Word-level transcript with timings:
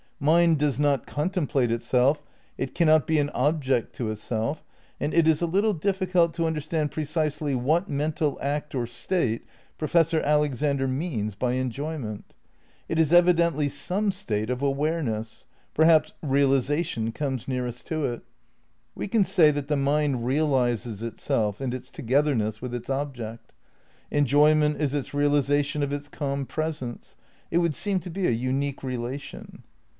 Mind 0.19 0.57
does 0.59 0.79
not 0.79 1.05
contemplate 1.07 1.71
itself, 1.71 2.23
it 2.57 2.75
cannot 2.75 3.07
be 3.07 3.17
an 3.17 3.29
object 3.31 3.95
to 3.95 4.09
itself; 4.11 4.63
and 4.99 5.15
it 5.15 5.27
is 5.27 5.41
a 5.41 5.47
little 5.47 5.73
difficult 5.73 6.33
to 6.35 6.45
understand 6.45 6.91
precisely 6.91 7.53
what 7.55 7.87
mental 7.89 8.37
act 8.41 8.73
or 8.75 8.85
state 8.85 9.43
Professor 9.77 10.19
Alexander 10.21 10.87
means 10.87 11.33
by 11.35 11.55
"en 11.55 11.71
joyment." 11.71 12.23
It 12.89 12.97
is 12.99 13.11
evidently 13.13 13.67
some 13.69 14.11
state 14.11 14.49
of 14.51 14.61
awareness; 14.63 15.45
perhaps 15.75 16.13
"realisation" 16.21 17.11
comes 17.11 17.47
nearest 17.47 17.85
to 17.87 18.05
it. 18.05 18.21
We 18.95 19.07
can 19.07 19.23
say 19.25 19.49
that 19.51 19.69
the 19.69 19.77
mind 19.77 20.25
realises 20.25 21.01
itself 21.03 21.59
and 21.61 21.73
its 21.75 21.89
togetherness 21.91 22.61
with 22.61 22.73
its 22.75 22.89
object. 22.91 23.53
Enjoyment 24.11 24.79
is 24.79 24.93
its 24.95 25.13
realisation 25.15 25.81
of 25.83 25.93
its 25.93 26.07
com 26.07 26.45
presence. 26.45 27.15
It 27.49 27.59
would 27.59 27.75
seem 27.75 27.99
to 28.01 28.09
be 28.09 28.27
a 28.27 28.31
unique 28.31 28.81
relation. 28.83 29.63